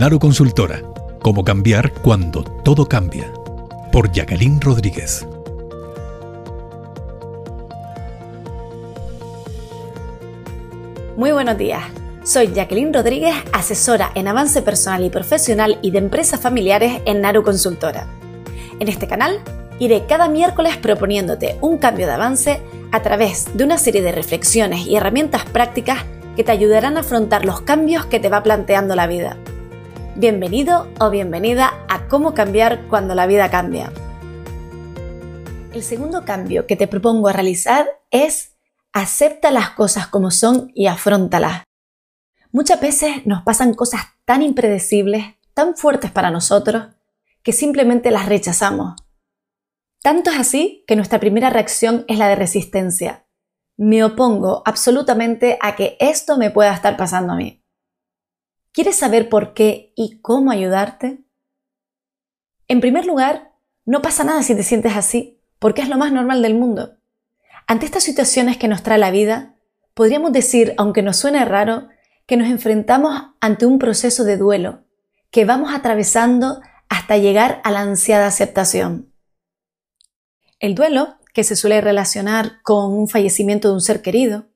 Naru 0.00 0.18
Consultora. 0.18 0.80
Cómo 1.20 1.44
cambiar 1.44 1.92
cuando 1.92 2.42
todo 2.42 2.88
cambia. 2.88 3.30
Por 3.92 4.10
Jacqueline 4.10 4.58
Rodríguez. 4.58 5.26
Muy 11.18 11.32
buenos 11.32 11.58
días. 11.58 11.82
Soy 12.24 12.50
Jacqueline 12.54 12.94
Rodríguez, 12.94 13.34
asesora 13.52 14.10
en 14.14 14.26
avance 14.26 14.62
personal 14.62 15.04
y 15.04 15.10
profesional 15.10 15.78
y 15.82 15.90
de 15.90 15.98
empresas 15.98 16.40
familiares 16.40 17.02
en 17.04 17.20
Naru 17.20 17.42
Consultora. 17.42 18.06
En 18.78 18.88
este 18.88 19.06
canal 19.06 19.38
iré 19.78 20.06
cada 20.06 20.30
miércoles 20.30 20.78
proponiéndote 20.78 21.58
un 21.60 21.76
cambio 21.76 22.06
de 22.06 22.14
avance 22.14 22.62
a 22.90 23.02
través 23.02 23.54
de 23.54 23.64
una 23.64 23.76
serie 23.76 24.00
de 24.00 24.12
reflexiones 24.12 24.86
y 24.86 24.96
herramientas 24.96 25.44
prácticas 25.44 26.06
que 26.36 26.44
te 26.44 26.52
ayudarán 26.52 26.96
a 26.96 27.00
afrontar 27.00 27.44
los 27.44 27.60
cambios 27.60 28.06
que 28.06 28.18
te 28.18 28.30
va 28.30 28.42
planteando 28.42 28.96
la 28.96 29.06
vida. 29.06 29.36
Bienvenido 30.20 30.86
o 31.00 31.08
bienvenida 31.08 31.86
a 31.88 32.06
cómo 32.06 32.34
cambiar 32.34 32.86
cuando 32.88 33.14
la 33.14 33.26
vida 33.26 33.50
cambia. 33.50 33.90
El 35.72 35.82
segundo 35.82 36.26
cambio 36.26 36.66
que 36.66 36.76
te 36.76 36.86
propongo 36.86 37.30
realizar 37.32 37.88
es 38.10 38.54
acepta 38.92 39.50
las 39.50 39.70
cosas 39.70 40.08
como 40.08 40.30
son 40.30 40.72
y 40.74 40.88
afrontalas. 40.88 41.62
Muchas 42.52 42.82
veces 42.82 43.24
nos 43.26 43.44
pasan 43.44 43.72
cosas 43.72 44.02
tan 44.26 44.42
impredecibles, 44.42 45.24
tan 45.54 45.74
fuertes 45.74 46.10
para 46.10 46.30
nosotros, 46.30 46.88
que 47.42 47.54
simplemente 47.54 48.10
las 48.10 48.26
rechazamos. 48.26 49.00
Tanto 50.02 50.28
es 50.28 50.38
así 50.38 50.84
que 50.86 50.96
nuestra 50.96 51.18
primera 51.18 51.48
reacción 51.48 52.04
es 52.08 52.18
la 52.18 52.28
de 52.28 52.36
resistencia. 52.36 53.24
Me 53.78 54.04
opongo 54.04 54.62
absolutamente 54.66 55.56
a 55.62 55.76
que 55.76 55.96
esto 55.98 56.36
me 56.36 56.50
pueda 56.50 56.74
estar 56.74 56.98
pasando 56.98 57.32
a 57.32 57.36
mí. 57.36 57.59
¿Quieres 58.72 58.96
saber 58.96 59.28
por 59.28 59.52
qué 59.52 59.92
y 59.96 60.20
cómo 60.20 60.52
ayudarte? 60.52 61.24
En 62.68 62.80
primer 62.80 63.04
lugar, 63.04 63.52
no 63.84 64.00
pasa 64.00 64.22
nada 64.22 64.44
si 64.44 64.54
te 64.54 64.62
sientes 64.62 64.96
así, 64.96 65.40
porque 65.58 65.82
es 65.82 65.88
lo 65.88 65.98
más 65.98 66.12
normal 66.12 66.40
del 66.40 66.54
mundo. 66.54 66.96
Ante 67.66 67.86
estas 67.86 68.04
situaciones 68.04 68.58
que 68.58 68.68
nos 68.68 68.84
trae 68.84 68.98
la 68.98 69.10
vida, 69.10 69.56
podríamos 69.94 70.32
decir, 70.32 70.74
aunque 70.76 71.02
nos 71.02 71.16
suene 71.16 71.44
raro, 71.44 71.88
que 72.26 72.36
nos 72.36 72.48
enfrentamos 72.48 73.20
ante 73.40 73.66
un 73.66 73.80
proceso 73.80 74.22
de 74.22 74.36
duelo, 74.36 74.84
que 75.32 75.44
vamos 75.44 75.74
atravesando 75.74 76.60
hasta 76.88 77.16
llegar 77.16 77.60
a 77.64 77.72
la 77.72 77.80
ansiada 77.80 78.28
aceptación. 78.28 79.12
El 80.60 80.76
duelo, 80.76 81.16
que 81.34 81.42
se 81.42 81.56
suele 81.56 81.80
relacionar 81.80 82.62
con 82.62 82.92
un 82.92 83.08
fallecimiento 83.08 83.68
de 83.68 83.74
un 83.74 83.80
ser 83.80 84.00
querido, 84.00 84.49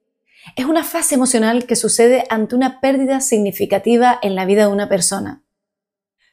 es 0.57 0.67
una 0.67 0.85
fase 0.85 1.15
emocional 1.15 1.67
que 1.67 1.77
sucede 1.77 2.25
ante 2.31 2.55
una 2.55 2.81
pérdida 2.81 3.21
significativa 3.21 4.19
en 4.23 4.35
la 4.35 4.45
vida 4.45 4.67
de 4.67 4.73
una 4.73 4.89
persona. 4.89 5.43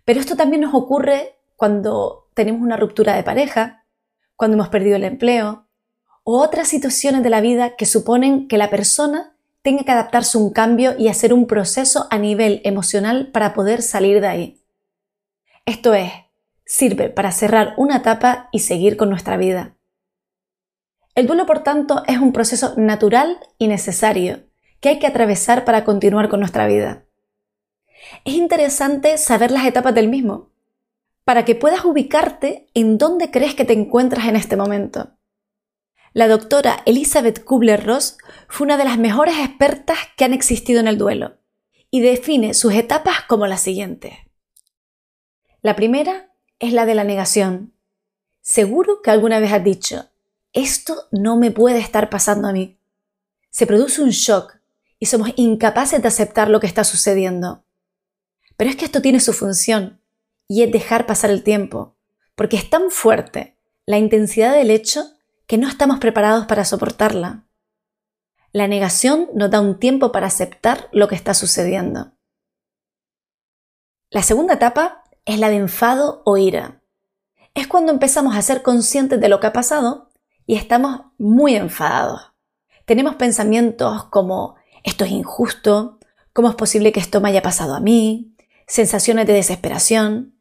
Pero 0.05 0.19
esto 0.19 0.35
también 0.35 0.61
nos 0.61 0.73
ocurre 0.73 1.35
cuando 1.55 2.29
tenemos 2.33 2.61
una 2.61 2.77
ruptura 2.77 3.15
de 3.15 3.23
pareja, 3.23 3.85
cuando 4.35 4.55
hemos 4.55 4.69
perdido 4.69 4.95
el 4.95 5.03
empleo 5.03 5.67
o 6.23 6.41
otras 6.41 6.67
situaciones 6.67 7.23
de 7.23 7.29
la 7.29 7.41
vida 7.41 7.75
que 7.75 7.85
suponen 7.85 8.47
que 8.47 8.57
la 8.57 8.69
persona 8.69 9.35
tenga 9.61 9.83
que 9.83 9.91
adaptarse 9.91 10.37
a 10.37 10.41
un 10.41 10.51
cambio 10.51 10.95
y 10.97 11.07
hacer 11.07 11.33
un 11.33 11.47
proceso 11.47 12.07
a 12.09 12.17
nivel 12.17 12.61
emocional 12.63 13.31
para 13.31 13.53
poder 13.53 13.81
salir 13.81 14.21
de 14.21 14.27
ahí. 14.27 14.65
Esto 15.65 15.93
es, 15.93 16.11
sirve 16.65 17.09
para 17.09 17.31
cerrar 17.31 17.73
una 17.77 17.97
etapa 17.97 18.49
y 18.51 18.59
seguir 18.59 18.97
con 18.97 19.09
nuestra 19.09 19.37
vida. 19.37 19.75
El 21.15 21.27
duelo, 21.27 21.45
por 21.45 21.63
tanto, 21.63 22.03
es 22.07 22.19
un 22.19 22.31
proceso 22.31 22.73
natural 22.77 23.39
y 23.57 23.67
necesario 23.67 24.43
que 24.79 24.89
hay 24.89 24.99
que 24.99 25.07
atravesar 25.07 25.65
para 25.65 25.83
continuar 25.83 26.29
con 26.29 26.39
nuestra 26.39 26.67
vida. 26.67 27.05
Es 28.25 28.33
interesante 28.33 29.17
saber 29.17 29.51
las 29.51 29.65
etapas 29.65 29.93
del 29.93 30.07
mismo, 30.07 30.49
para 31.23 31.45
que 31.45 31.55
puedas 31.55 31.85
ubicarte 31.85 32.67
en 32.73 32.97
dónde 32.97 33.29
crees 33.29 33.55
que 33.55 33.65
te 33.65 33.73
encuentras 33.73 34.25
en 34.27 34.35
este 34.35 34.57
momento. 34.57 35.11
La 36.13 36.27
doctora 36.27 36.81
Elizabeth 36.85 37.43
Kubler-Ross 37.45 38.17
fue 38.49 38.65
una 38.65 38.77
de 38.77 38.83
las 38.83 38.97
mejores 38.97 39.37
expertas 39.37 39.97
que 40.17 40.25
han 40.25 40.33
existido 40.33 40.79
en 40.79 40.87
el 40.87 40.97
duelo 40.97 41.37
y 41.89 42.01
define 42.01 42.53
sus 42.53 42.73
etapas 42.73 43.21
como 43.27 43.47
las 43.47 43.61
siguientes. 43.61 44.13
La 45.61 45.75
primera 45.75 46.33
es 46.59 46.73
la 46.73 46.85
de 46.85 46.95
la 46.95 47.03
negación. 47.03 47.73
Seguro 48.41 49.01
que 49.01 49.11
alguna 49.11 49.39
vez 49.39 49.53
has 49.53 49.63
dicho, 49.63 50.10
esto 50.53 51.07
no 51.11 51.37
me 51.37 51.51
puede 51.51 51.79
estar 51.79 52.09
pasando 52.09 52.47
a 52.47 52.53
mí. 52.53 52.79
Se 53.49 53.65
produce 53.65 54.01
un 54.01 54.09
shock 54.09 54.57
y 54.99 55.05
somos 55.05 55.29
incapaces 55.35 56.01
de 56.01 56.07
aceptar 56.07 56.49
lo 56.49 56.59
que 56.59 56.67
está 56.67 56.83
sucediendo. 56.83 57.63
Pero 58.57 58.69
es 58.69 58.75
que 58.75 58.85
esto 58.85 59.01
tiene 59.01 59.19
su 59.19 59.33
función 59.33 60.01
y 60.47 60.63
es 60.63 60.71
dejar 60.71 61.05
pasar 61.05 61.31
el 61.31 61.43
tiempo, 61.43 61.95
porque 62.35 62.57
es 62.57 62.69
tan 62.69 62.91
fuerte 62.91 63.57
la 63.85 63.97
intensidad 63.97 64.53
del 64.53 64.69
hecho 64.69 65.03
que 65.47 65.57
no 65.57 65.67
estamos 65.67 65.99
preparados 65.99 66.45
para 66.45 66.65
soportarla. 66.65 67.45
La 68.51 68.67
negación 68.67 69.29
nos 69.33 69.49
da 69.49 69.61
un 69.61 69.79
tiempo 69.79 70.11
para 70.11 70.27
aceptar 70.27 70.89
lo 70.91 71.07
que 71.07 71.15
está 71.15 71.33
sucediendo. 71.33 72.11
La 74.09 74.23
segunda 74.23 74.55
etapa 74.55 75.03
es 75.25 75.39
la 75.39 75.49
de 75.49 75.55
enfado 75.55 76.21
o 76.25 76.37
ira. 76.37 76.81
Es 77.53 77.67
cuando 77.67 77.91
empezamos 77.91 78.35
a 78.35 78.41
ser 78.41 78.61
conscientes 78.61 79.19
de 79.19 79.29
lo 79.29 79.39
que 79.39 79.47
ha 79.47 79.53
pasado 79.53 80.10
y 80.51 80.55
estamos 80.55 81.03
muy 81.17 81.55
enfadados. 81.55 82.33
Tenemos 82.83 83.15
pensamientos 83.15 84.03
como 84.09 84.55
esto 84.83 85.05
es 85.05 85.11
injusto, 85.11 85.97
cómo 86.33 86.49
es 86.49 86.55
posible 86.55 86.91
que 86.91 86.99
esto 86.99 87.21
me 87.21 87.29
haya 87.29 87.41
pasado 87.41 87.73
a 87.73 87.79
mí, 87.79 88.35
sensaciones 88.67 89.27
de 89.27 89.31
desesperación. 89.31 90.35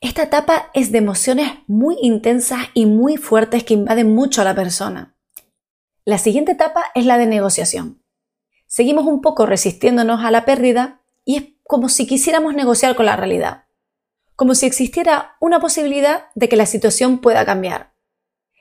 Esta 0.00 0.22
etapa 0.22 0.70
es 0.72 0.92
de 0.92 0.98
emociones 0.98 1.50
muy 1.66 1.96
intensas 2.00 2.60
y 2.74 2.86
muy 2.86 3.16
fuertes 3.16 3.64
que 3.64 3.74
invaden 3.74 4.14
mucho 4.14 4.40
a 4.40 4.44
la 4.44 4.54
persona. 4.54 5.16
La 6.04 6.18
siguiente 6.18 6.52
etapa 6.52 6.84
es 6.94 7.04
la 7.04 7.18
de 7.18 7.26
negociación. 7.26 8.00
Seguimos 8.68 9.04
un 9.04 9.20
poco 9.20 9.46
resistiéndonos 9.46 10.24
a 10.24 10.30
la 10.30 10.44
pérdida 10.44 11.00
y 11.24 11.36
es 11.38 11.44
como 11.64 11.88
si 11.88 12.06
quisiéramos 12.06 12.54
negociar 12.54 12.94
con 12.94 13.06
la 13.06 13.16
realidad, 13.16 13.64
como 14.36 14.54
si 14.54 14.64
existiera 14.64 15.34
una 15.40 15.58
posibilidad 15.58 16.26
de 16.36 16.48
que 16.48 16.54
la 16.54 16.66
situación 16.66 17.18
pueda 17.18 17.44
cambiar 17.44 17.95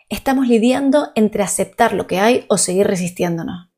estamos 0.10 0.48
lidiando 0.48 1.12
entre 1.16 1.44
aceptar 1.44 1.94
lo 1.94 2.08
que 2.08 2.20
hay 2.20 2.46
o 2.50 2.58
seguir 2.58 2.88
resistiéndonos. 2.88 3.70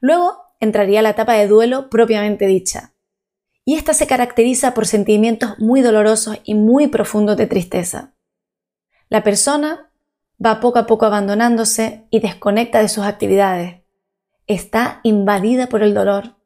Luego 0.00 0.42
entraría 0.60 1.02
la 1.02 1.10
etapa 1.10 1.34
de 1.34 1.46
duelo 1.48 1.88
propiamente 1.90 2.46
dicha, 2.46 2.94
y 3.64 3.74
esta 3.74 3.92
se 3.92 4.06
caracteriza 4.06 4.72
por 4.72 4.86
sentimientos 4.86 5.58
muy 5.58 5.82
dolorosos 5.82 6.40
y 6.44 6.54
muy 6.54 6.88
profundos 6.88 7.36
de 7.36 7.46
tristeza. 7.46 8.14
La 9.08 9.22
persona 9.22 9.90
va 10.44 10.60
poco 10.60 10.78
a 10.78 10.86
poco 10.86 11.06
abandonándose 11.06 12.06
y 12.10 12.20
desconecta 12.20 12.80
de 12.80 12.88
sus 12.88 13.04
actividades. 13.04 13.82
Está 14.46 15.00
invadida 15.02 15.68
por 15.68 15.82
el 15.82 15.92
dolor. 15.94 16.36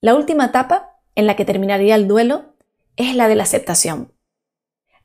La 0.00 0.14
última 0.14 0.46
etapa 0.46 1.00
en 1.14 1.26
la 1.26 1.36
que 1.36 1.44
terminaría 1.44 1.96
el 1.96 2.08
duelo 2.08 2.54
es 2.96 3.14
la 3.14 3.28
de 3.28 3.34
la 3.34 3.42
aceptación. 3.42 4.12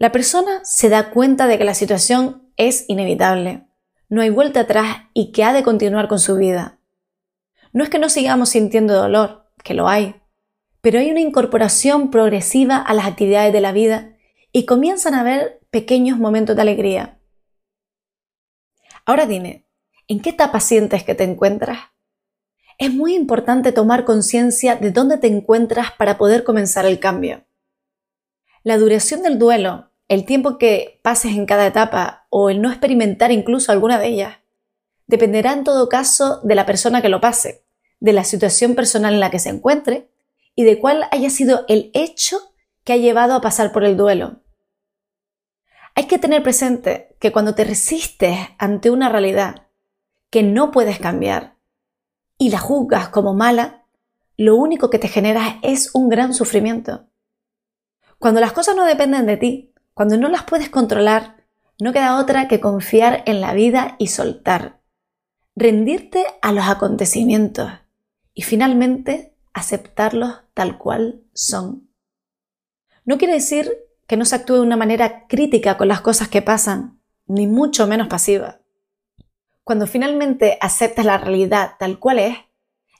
La 0.03 0.11
persona 0.11 0.59
se 0.65 0.89
da 0.89 1.11
cuenta 1.11 1.47
de 1.47 1.57
que 1.57 1.63
la 1.63 1.73
situación 1.73 2.51
es 2.57 2.83
inevitable, 2.89 3.67
no 4.09 4.21
hay 4.21 4.29
vuelta 4.29 4.59
atrás 4.59 4.97
y 5.13 5.31
que 5.31 5.45
ha 5.45 5.53
de 5.53 5.63
continuar 5.63 6.09
con 6.09 6.19
su 6.19 6.35
vida. 6.35 6.77
No 7.71 7.85
es 7.85 7.89
que 7.89 7.99
no 7.99 8.09
sigamos 8.09 8.49
sintiendo 8.49 8.95
dolor, 8.95 9.49
que 9.63 9.73
lo 9.73 9.87
hay, 9.87 10.21
pero 10.81 10.99
hay 10.99 11.09
una 11.09 11.21
incorporación 11.21 12.11
progresiva 12.11 12.75
a 12.75 12.93
las 12.93 13.05
actividades 13.05 13.53
de 13.53 13.61
la 13.61 13.71
vida 13.71 14.17
y 14.51 14.65
comienzan 14.65 15.13
a 15.13 15.21
haber 15.21 15.61
pequeños 15.69 16.19
momentos 16.19 16.57
de 16.57 16.63
alegría. 16.63 17.21
Ahora 19.05 19.25
dime, 19.25 19.69
¿en 20.09 20.19
qué 20.19 20.31
etapa 20.31 20.59
sientes 20.59 21.05
que 21.05 21.15
te 21.15 21.23
encuentras? 21.23 21.79
Es 22.77 22.93
muy 22.93 23.15
importante 23.15 23.71
tomar 23.71 24.03
conciencia 24.03 24.75
de 24.75 24.91
dónde 24.91 25.17
te 25.17 25.27
encuentras 25.27 25.93
para 25.93 26.17
poder 26.17 26.43
comenzar 26.43 26.85
el 26.85 26.99
cambio. 26.99 27.45
La 28.63 28.77
duración 28.77 29.23
del 29.23 29.39
duelo, 29.39 29.92
el 30.07 30.25
tiempo 30.25 30.57
que 30.57 30.99
pases 31.03 31.33
en 31.33 31.45
cada 31.45 31.65
etapa 31.65 32.27
o 32.29 32.49
el 32.49 32.61
no 32.61 32.69
experimentar 32.69 33.31
incluso 33.31 33.71
alguna 33.71 33.99
de 33.99 34.07
ellas, 34.07 34.37
dependerá 35.07 35.53
en 35.53 35.63
todo 35.63 35.89
caso 35.89 36.41
de 36.43 36.55
la 36.55 36.65
persona 36.65 37.01
que 37.01 37.09
lo 37.09 37.21
pase, 37.21 37.65
de 37.99 38.13
la 38.13 38.23
situación 38.23 38.75
personal 38.75 39.13
en 39.13 39.19
la 39.19 39.31
que 39.31 39.39
se 39.39 39.49
encuentre 39.49 40.09
y 40.55 40.63
de 40.63 40.79
cuál 40.79 41.07
haya 41.11 41.29
sido 41.29 41.65
el 41.67 41.89
hecho 41.93 42.37
que 42.83 42.93
ha 42.93 42.97
llevado 42.97 43.33
a 43.33 43.41
pasar 43.41 43.71
por 43.71 43.83
el 43.83 43.97
duelo. 43.97 44.41
Hay 45.95 46.05
que 46.05 46.17
tener 46.17 46.43
presente 46.43 47.15
que 47.19 47.31
cuando 47.31 47.55
te 47.55 47.63
resistes 47.63 48.37
ante 48.57 48.89
una 48.89 49.09
realidad 49.09 49.67
que 50.29 50.43
no 50.43 50.71
puedes 50.71 50.99
cambiar 50.99 51.55
y 52.37 52.49
la 52.49 52.59
juzgas 52.59 53.09
como 53.09 53.33
mala, 53.33 53.85
lo 54.35 54.55
único 54.55 54.89
que 54.89 54.99
te 54.99 55.07
genera 55.07 55.59
es 55.61 55.91
un 55.93 56.09
gran 56.09 56.33
sufrimiento. 56.33 57.07
Cuando 58.17 58.41
las 58.41 58.53
cosas 58.53 58.75
no 58.75 58.85
dependen 58.85 59.27
de 59.27 59.37
ti, 59.37 59.72
cuando 59.93 60.17
no 60.17 60.27
las 60.29 60.43
puedes 60.43 60.69
controlar, 60.69 61.43
no 61.79 61.93
queda 61.93 62.19
otra 62.19 62.47
que 62.47 62.59
confiar 62.59 63.23
en 63.25 63.41
la 63.41 63.53
vida 63.53 63.95
y 63.99 64.07
soltar, 64.07 64.79
rendirte 65.55 66.25
a 66.41 66.51
los 66.51 66.67
acontecimientos 66.67 67.71
y 68.33 68.43
finalmente 68.43 69.35
aceptarlos 69.53 70.41
tal 70.53 70.77
cual 70.77 71.23
son. 71.33 71.89
No 73.05 73.17
quiere 73.17 73.33
decir 73.33 73.71
que 74.07 74.17
no 74.17 74.25
se 74.25 74.35
actúe 74.35 74.55
de 74.55 74.61
una 74.61 74.77
manera 74.77 75.27
crítica 75.27 75.77
con 75.77 75.87
las 75.87 76.01
cosas 76.01 76.27
que 76.27 76.41
pasan, 76.41 76.99
ni 77.27 77.47
mucho 77.47 77.87
menos 77.87 78.07
pasiva. 78.07 78.59
Cuando 79.63 79.87
finalmente 79.87 80.57
aceptas 80.61 81.05
la 81.05 81.17
realidad 81.17 81.73
tal 81.79 81.99
cual 81.99 82.19
es, 82.19 82.37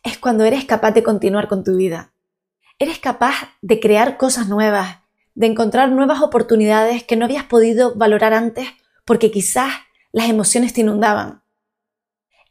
es 0.03 0.17
cuando 0.17 0.43
eres 0.43 0.65
capaz 0.65 0.91
de 0.91 1.03
continuar 1.03 1.47
con 1.47 1.63
tu 1.63 1.75
vida. 1.75 2.13
Eres 2.79 2.99
capaz 2.99 3.35
de 3.61 3.79
crear 3.79 4.17
cosas 4.17 4.47
nuevas, 4.47 5.02
de 5.35 5.47
encontrar 5.47 5.91
nuevas 5.91 6.21
oportunidades 6.21 7.03
que 7.03 7.15
no 7.15 7.25
habías 7.25 7.45
podido 7.45 7.95
valorar 7.95 8.33
antes 8.33 8.67
porque 9.05 9.31
quizás 9.31 9.71
las 10.11 10.29
emociones 10.29 10.73
te 10.73 10.81
inundaban. 10.81 11.43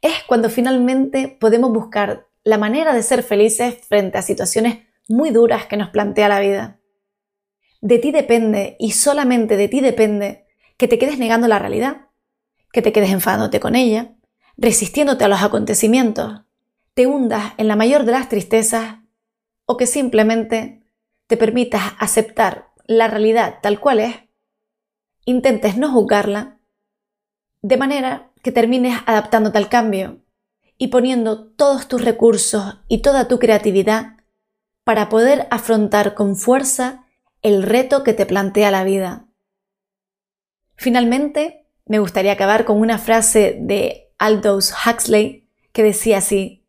Es 0.01 0.23
cuando 0.27 0.49
finalmente 0.49 1.37
podemos 1.39 1.71
buscar 1.71 2.27
la 2.43 2.57
manera 2.57 2.93
de 2.93 3.03
ser 3.03 3.23
felices 3.23 3.77
frente 3.87 4.17
a 4.17 4.21
situaciones 4.21 4.79
muy 5.07 5.31
duras 5.31 5.65
que 5.65 5.77
nos 5.77 5.89
plantea 5.89 6.27
la 6.27 6.41
vida. 6.41 6.79
De 7.81 7.99
ti 7.99 8.11
depende, 8.11 8.75
y 8.79 8.91
solamente 8.91 9.57
de 9.57 9.67
ti 9.67 9.79
depende, 9.79 10.45
que 10.77 10.87
te 10.87 10.97
quedes 10.97 11.17
negando 11.17 11.47
la 11.47 11.59
realidad, 11.59 12.07
que 12.71 12.81
te 12.81 12.91
quedes 12.91 13.11
enfadándote 13.11 13.59
con 13.59 13.75
ella, 13.75 14.15
resistiéndote 14.57 15.23
a 15.23 15.27
los 15.29 15.41
acontecimientos, 15.41 16.41
te 16.93 17.07
hundas 17.07 17.53
en 17.57 17.67
la 17.67 17.75
mayor 17.75 18.03
de 18.03 18.11
las 18.11 18.29
tristezas 18.29 18.99
o 19.65 19.77
que 19.77 19.87
simplemente 19.87 20.83
te 21.27 21.37
permitas 21.37 21.93
aceptar 21.99 22.72
la 22.85 23.07
realidad 23.07 23.59
tal 23.61 23.79
cual 23.79 23.99
es, 23.99 24.15
intentes 25.25 25.77
no 25.77 25.91
juzgarla, 25.91 26.59
de 27.61 27.77
manera 27.77 28.31
que 28.41 28.51
termines 28.51 28.99
adaptándote 29.05 29.57
al 29.57 29.69
cambio 29.69 30.21
y 30.77 30.87
poniendo 30.87 31.47
todos 31.47 31.87
tus 31.87 32.03
recursos 32.03 32.79
y 32.87 33.01
toda 33.01 33.27
tu 33.27 33.39
creatividad 33.39 34.17
para 34.83 35.07
poder 35.09 35.47
afrontar 35.49 36.13
con 36.13 36.35
fuerza 36.35 37.05
el 37.41 37.63
reto 37.63 38.03
que 38.03 38.13
te 38.13 38.25
plantea 38.25 38.71
la 38.71 38.83
vida. 38.83 39.27
Finalmente, 40.75 41.67
me 41.85 41.99
gustaría 41.99 42.33
acabar 42.33 42.65
con 42.65 42.79
una 42.79 42.97
frase 42.97 43.57
de 43.61 44.11
Aldous 44.17 44.73
Huxley 44.85 45.47
que 45.71 45.83
decía 45.83 46.17
así, 46.17 46.65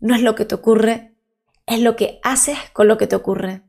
no 0.00 0.14
es 0.14 0.22
lo 0.22 0.34
que 0.34 0.44
te 0.44 0.54
ocurre, 0.54 1.14
es 1.66 1.80
lo 1.80 1.96
que 1.96 2.20
haces 2.22 2.58
con 2.72 2.88
lo 2.88 2.98
que 2.98 3.06
te 3.06 3.16
ocurre. 3.16 3.62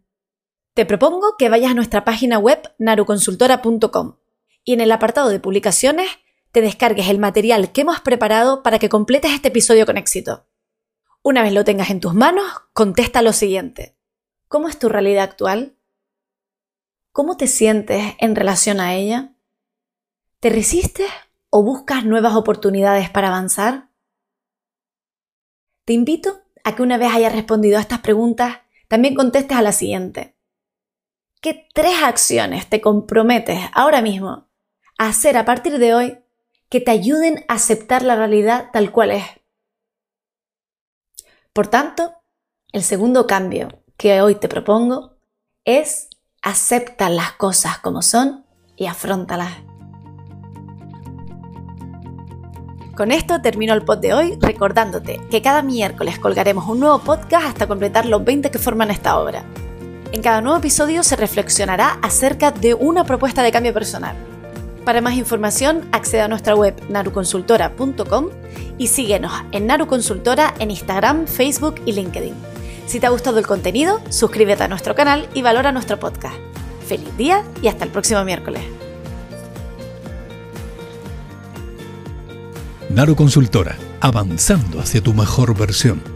Te 0.74 0.88
propongo 0.88 1.38
que 1.38 1.50
vayas 1.50 1.72
a 1.72 1.76
nuestra 1.76 2.04
página 2.04 2.40
web 2.40 2.60
naruconsultora.com 2.80 4.16
y 4.64 4.74
en 4.74 4.82
el 4.82 4.92
apartado 4.92 5.30
de 5.30 5.40
publicaciones 5.40 6.10
te 6.52 6.62
descargues 6.62 7.10
el 7.10 7.20
material 7.20 7.72
que 7.72 7.82
hemos 7.82 8.00
preparado 8.00 8.64
para 8.64 8.80
que 8.80 8.90
completes 8.90 9.34
este 9.34 9.50
episodio 9.50 9.86
con 9.86 9.98
éxito. 9.98 10.48
Una 11.22 11.44
vez 11.44 11.54
lo 11.54 11.64
tengas 11.64 11.92
en 11.92 12.00
tus 12.00 12.16
manos, 12.16 12.46
contesta 12.74 13.22
lo 13.22 13.34
siguiente. 13.34 13.96
¿Cómo 14.48 14.68
es 14.68 14.80
tu 14.80 14.90
realidad 14.90 15.24
actual? 15.24 15.78
¿Cómo 17.12 17.38
te 17.38 17.46
sientes 17.46 18.16
en 18.18 18.36
relación 18.36 18.80
a 18.80 18.96
ella? 18.96 19.36
¿Te 20.40 20.50
resistes 20.50 21.10
o 21.52 21.62
buscas 21.62 22.04
nuevas 22.04 22.34
oportunidades 22.34 23.12
para 23.12 23.28
avanzar? 23.28 23.90
Te 25.86 25.94
invito 25.94 26.42
a 26.64 26.76
que 26.76 26.82
una 26.82 26.98
vez 26.98 27.14
hayas 27.14 27.34
respondido 27.34 27.78
a 27.78 27.82
estas 27.82 28.00
preguntas, 28.00 28.58
también 28.88 29.14
contestes 29.14 29.56
a 29.56 29.62
la 29.62 29.72
siguiente. 29.72 30.33
¿Qué 31.44 31.68
tres 31.74 32.02
acciones 32.02 32.70
te 32.70 32.80
comprometes 32.80 33.60
ahora 33.74 34.02
mismo 34.02 34.48
a 34.98 35.10
hacer 35.10 35.36
a 35.36 35.44
partir 35.44 35.78
de 35.78 35.94
hoy 35.94 36.18
que 36.70 36.80
te 36.80 36.92
ayuden 36.92 37.44
a 37.50 37.56
aceptar 37.56 38.02
la 38.02 38.16
realidad 38.16 38.70
tal 38.72 38.94
cual 38.94 39.12
es? 39.12 39.26
Por 41.52 41.68
tanto, 41.68 42.14
el 42.72 42.82
segundo 42.82 43.28
cambio 43.28 43.84
que 43.98 44.22
hoy 44.22 44.36
te 44.36 44.48
propongo 44.48 45.18
es 45.66 46.08
aceptar 46.42 47.12
las 47.12 47.34
cosas 47.34 47.78
como 47.80 48.02
son 48.02 48.46
y 48.78 48.86
afrontalas. 48.86 49.52
Con 52.96 53.12
esto 53.12 53.42
termino 53.42 53.74
el 53.74 53.84
pod 53.84 53.98
de 53.98 54.14
hoy 54.14 54.38
recordándote 54.40 55.20
que 55.30 55.42
cada 55.42 55.62
miércoles 55.62 56.20
colgaremos 56.20 56.70
un 56.70 56.80
nuevo 56.80 57.00
podcast 57.00 57.48
hasta 57.48 57.68
completar 57.68 58.06
los 58.06 58.24
20 58.24 58.50
que 58.50 58.60
forman 58.60 58.92
esta 58.92 59.20
obra. 59.20 59.44
En 60.14 60.22
cada 60.22 60.42
nuevo 60.42 60.60
episodio 60.60 61.02
se 61.02 61.16
reflexionará 61.16 61.98
acerca 62.04 62.52
de 62.52 62.76
una 62.76 63.04
propuesta 63.04 63.42
de 63.42 63.52
cambio 63.52 63.74
personal. 63.74 64.16
Para 64.86 65.02
más 65.02 65.16
información, 65.16 65.90
accede 65.92 66.22
a 66.22 66.28
nuestra 66.28 66.56
web 66.56 66.76
naruconsultora.com 66.88 68.28
y 68.78 68.88
síguenos 68.90 69.34
en 69.52 69.66
Naru 69.66 69.88
Consultora 69.88 70.54
en 70.60 70.70
Instagram, 70.70 71.26
Facebook 71.26 71.82
y 71.88 71.94
LinkedIn. 71.94 72.36
Si 72.86 73.00
te 73.00 73.08
ha 73.08 73.10
gustado 73.10 73.40
el 73.40 73.48
contenido, 73.48 74.02
suscríbete 74.10 74.62
a 74.62 74.68
nuestro 74.68 74.94
canal 74.94 75.28
y 75.34 75.42
valora 75.42 75.72
nuestro 75.72 76.00
podcast. 76.00 76.36
Feliz 76.88 77.18
día 77.18 77.44
y 77.64 77.68
hasta 77.68 77.84
el 77.84 77.90
próximo 77.90 78.24
miércoles. 78.24 78.62
Naru 82.92 83.16
Consultora, 83.16 83.80
avanzando 84.00 84.80
hacia 84.80 85.02
tu 85.02 85.12
mejor 85.16 85.58
versión. 85.58 86.13